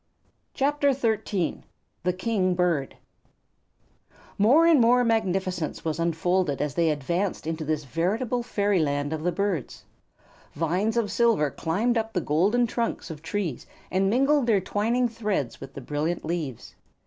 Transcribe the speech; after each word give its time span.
[CHAPTER 0.55 0.93
XIII] 0.93 1.61
The 2.01 2.13
King 2.13 2.55
Bird 2.55 2.95
More 4.39 4.65
and 4.65 4.81
more 4.81 5.03
magnificence 5.03 5.85
was 5.85 5.99
unfolded 5.99 6.59
as 6.59 6.73
they 6.73 6.89
advanced 6.89 7.45
into 7.45 7.63
this 7.63 7.83
veritable 7.83 8.41
fairyland 8.41 9.13
of 9.13 9.21
the 9.21 9.31
birds. 9.31 9.85
Vines 10.55 10.97
of 10.97 11.11
silver 11.11 11.51
climbed 11.51 11.99
up 11.99 12.13
the 12.13 12.19
golden 12.21 12.65
trunks 12.65 13.11
of 13.11 13.21
trees 13.21 13.67
and 13.91 14.09
mingled 14.09 14.47
their 14.47 14.59
twining 14.59 15.07
threads 15.07 15.61
with 15.61 15.75
the 15.75 15.81
brilliant 15.81 16.25
leaves. 16.25 16.73